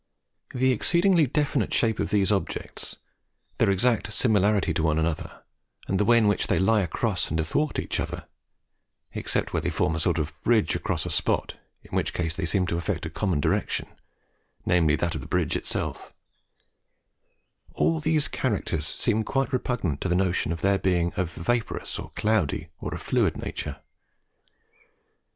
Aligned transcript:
The 0.51 0.71
exceedingly 0.71 1.27
definite 1.27 1.71
shape 1.75 1.99
of 1.99 2.09
these 2.09 2.31
objects, 2.31 2.95
their 3.59 3.69
exact 3.69 4.11
similarity 4.11 4.73
one 4.81 4.95
to 4.95 4.99
another, 5.01 5.43
and 5.87 5.99
the 5.99 6.05
way 6.05 6.17
in 6.17 6.27
which 6.27 6.47
they 6.47 6.57
lie 6.57 6.81
across 6.81 7.29
and 7.29 7.39
athwart 7.39 7.77
each 7.77 7.99
other 7.99 8.25
(except 9.13 9.53
where 9.53 9.61
they 9.61 9.69
form 9.69 9.95
a 9.95 9.99
sort 9.99 10.17
of 10.17 10.33
bridge 10.43 10.73
across 10.75 11.05
a 11.05 11.11
spot, 11.11 11.55
in 11.83 11.95
which 11.95 12.15
case 12.15 12.35
they 12.35 12.47
seem 12.47 12.65
to 12.65 12.77
affect 12.77 13.05
a 13.05 13.11
common 13.11 13.39
direction, 13.39 13.85
that, 13.89 13.97
namely, 14.65 14.95
of 14.95 15.21
the 15.21 15.27
bridge 15.27 15.55
itself), 15.55 16.11
all 17.75 17.99
these 17.99 18.27
characters 18.27 18.87
seem 18.87 19.23
quite 19.23 19.53
repugnant 19.53 20.01
to 20.01 20.09
the 20.09 20.15
notion 20.15 20.51
of 20.51 20.61
their 20.61 20.79
being 20.79 21.13
of 21.13 21.37
a 21.37 21.43
vaporous, 21.43 21.99
a 21.99 22.07
cloudy, 22.15 22.69
or 22.79 22.91
a 22.95 22.97
fluid 22.97 23.37
nature. 23.37 23.77